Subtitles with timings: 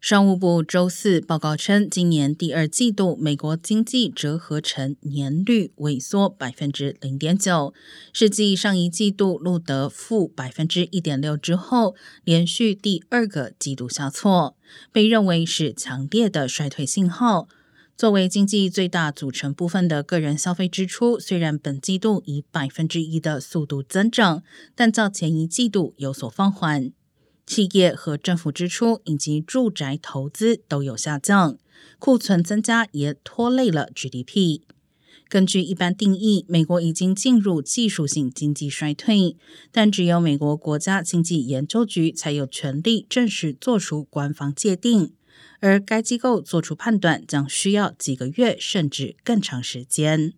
[0.00, 7.74] 商务部周四报告称，今年第二季度美国经济折合成年率萎缩百分之零点九，
[8.10, 11.94] 是继上一季度录得负百分之一点六之后，
[12.24, 14.56] 连续第二个季度下挫，
[14.90, 17.46] 被认为是强烈的衰退信号。
[17.94, 24.42] 作为经济最大组成部分的个人消费支出，虽然本季度以百分之一的速度增长，
[24.74, 26.90] 但较前一季度有所放缓。
[27.50, 31.58] 企业和政府支出以及住宅投资都有下降，
[31.98, 34.60] 库存增加也拖累了 GDP。
[35.28, 39.36] 根据一般定义，美国已经进入技术性经济衰退，
[39.72, 45.12] 但只有美国国家经济研究局才有权利正式做出官方界定，
[45.58, 50.34] 而该机构做出判断将需要几个月甚至更长时间。